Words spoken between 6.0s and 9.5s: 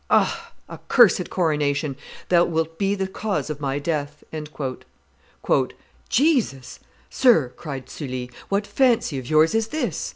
"Jesus! Sir," cried Sully, "what fancy of